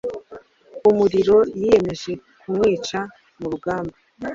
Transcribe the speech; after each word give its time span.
umuriro 0.89 1.37
yiyemeje 1.59 2.11
kumwica 2.41 2.99
Mu 3.39 3.47
rugamba 3.51 3.95